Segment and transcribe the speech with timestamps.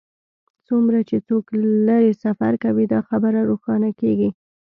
[0.67, 1.45] څومره چې څوک
[1.87, 4.29] لرې سفر کوي دا خبره روښانه کیږي